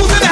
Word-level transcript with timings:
bu 0.00 0.04
sene 0.08 0.27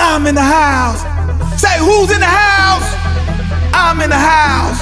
I'm 0.00 0.24
in 0.26 0.34
the 0.34 0.40
house. 0.40 1.04
Say, 1.60 1.76
who's 1.84 2.08
in 2.16 2.20
the 2.24 2.32
house? 2.32 2.88
I'm 3.76 4.00
in 4.00 4.08
the 4.08 4.16
house. 4.16 4.80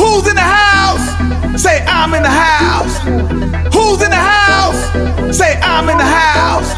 Who's 0.00 0.24
in 0.32 0.36
the 0.40 0.40
house? 0.56 1.04
Say, 1.60 1.84
I'm 1.84 2.14
in 2.16 2.22
the 2.22 2.32
house. 2.32 2.96
Who's 3.76 4.00
in 4.00 4.08
the 4.08 4.16
house? 4.16 5.36
Say, 5.36 5.60
I'm 5.60 5.84
in 5.92 5.98
the 6.00 6.08
house. 6.24 6.70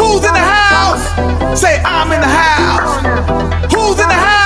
Who's 0.00 0.24
in 0.24 0.32
the 0.32 0.40
house? 0.48 1.60
Say, 1.60 1.82
I'm 1.84 2.12
in 2.16 2.20
the 2.22 2.34
house. 2.48 3.72
Who's 3.74 4.00
in 4.00 4.08
the 4.08 4.14
house? 4.30 4.39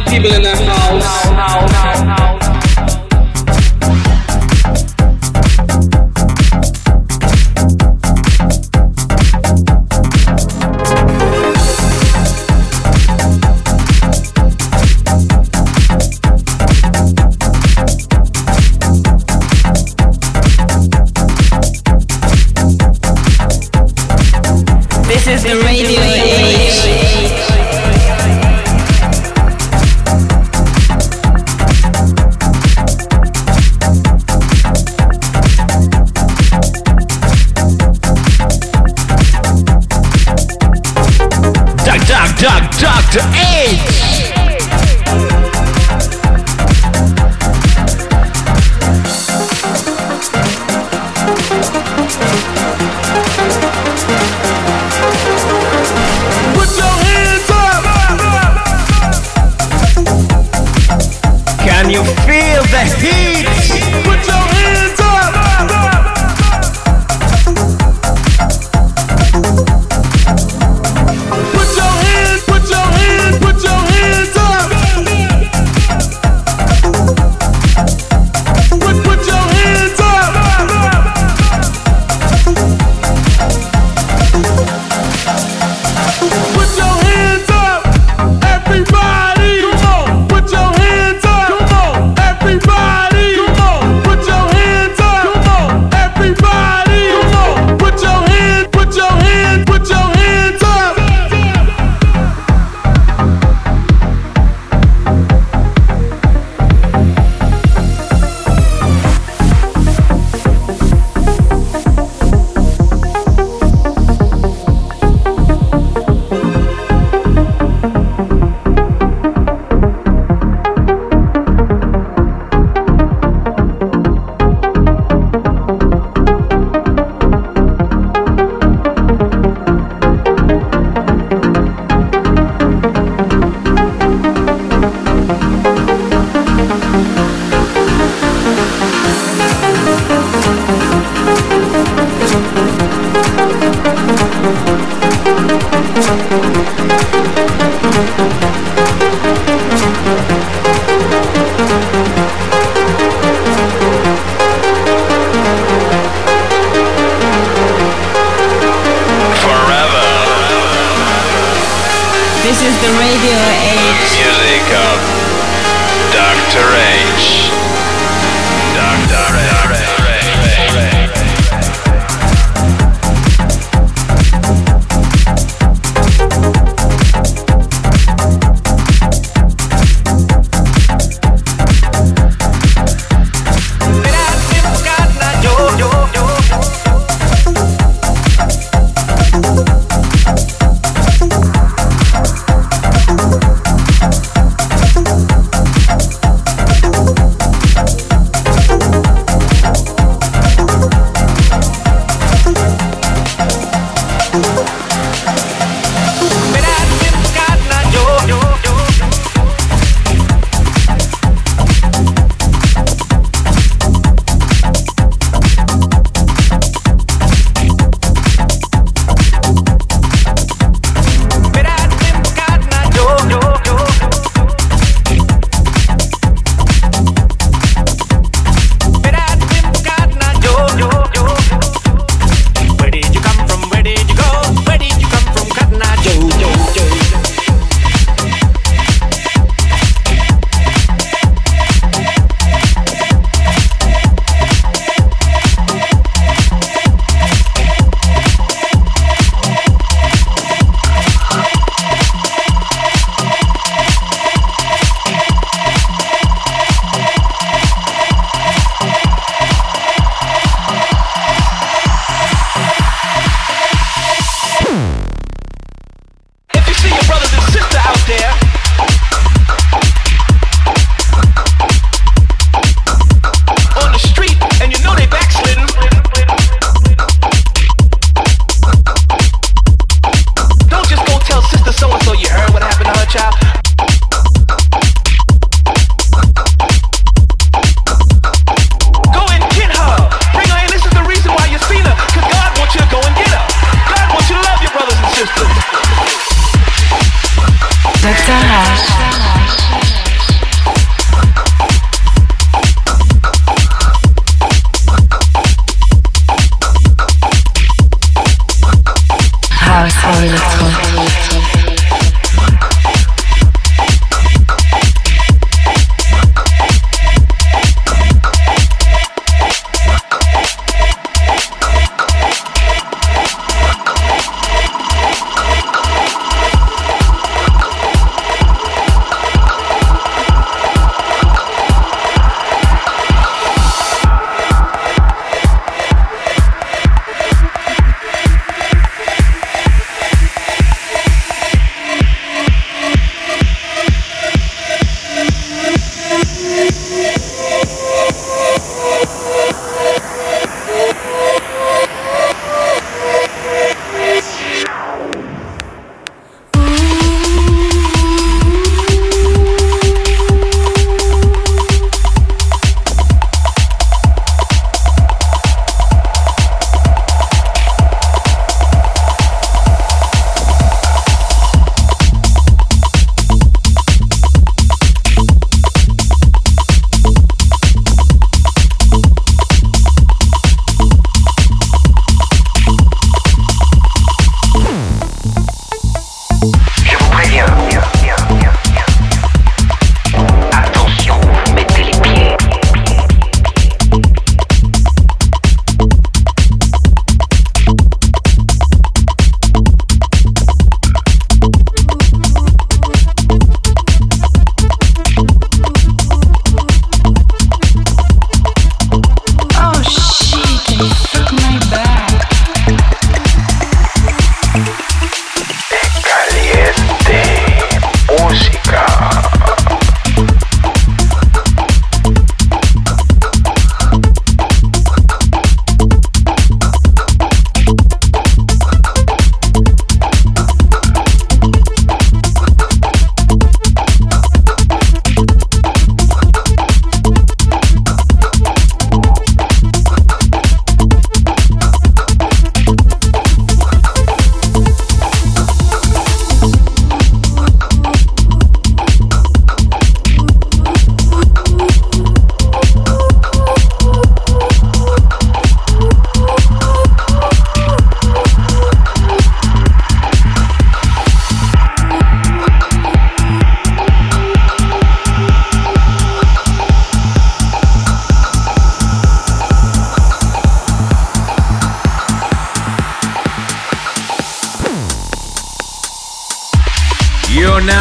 people 0.07 0.33
in 0.33 0.43
the 0.43 0.55
house. 0.55 0.78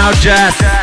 Now 0.08 0.14
Jazz. 0.22 0.77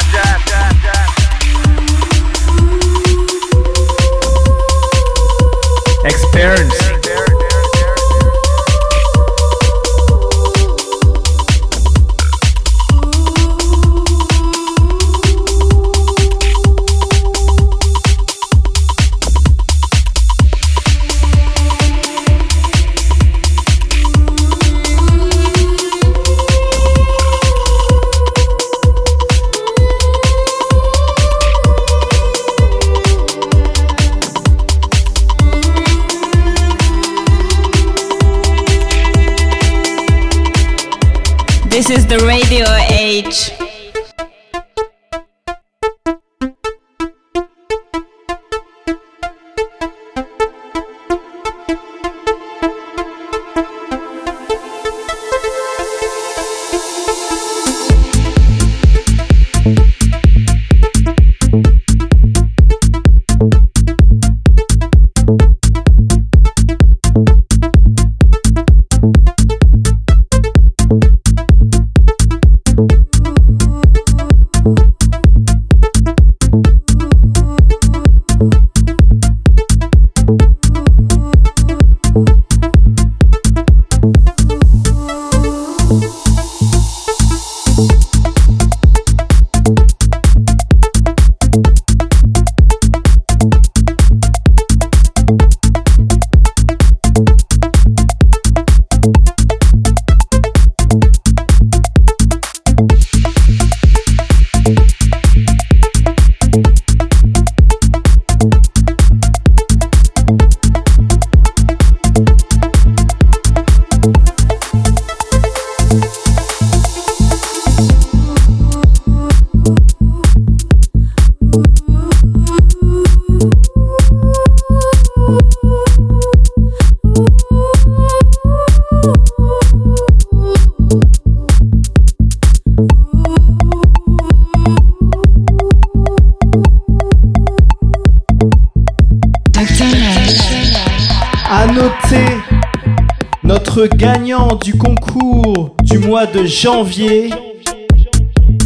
gagnant 143.89 144.49
du 144.63 144.75
concours 144.75 145.77
du 145.83 145.99
mois 145.99 146.27
de 146.27 146.47
janvier 146.47 147.31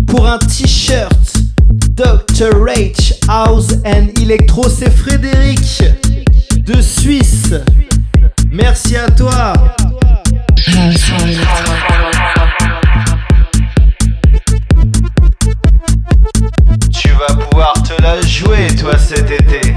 pour 0.06 0.26
un 0.28 0.38
t-shirt 0.38 1.12
Dr. 1.94 2.54
H 2.66 3.14
House 3.28 3.74
and 3.84 4.08
Electro. 4.22 4.68
C'est 4.68 4.90
Frédéric 4.90 5.82
de 6.56 6.80
Suisse. 6.80 7.52
Merci 8.50 8.96
à 8.96 9.08
toi. 9.10 9.52
Tu 16.92 17.08
vas 17.10 17.34
pouvoir 17.34 17.74
te 17.82 18.00
la 18.00 18.20
jouer, 18.22 18.68
toi, 18.78 18.96
cet 18.96 19.30
été. 19.30 19.67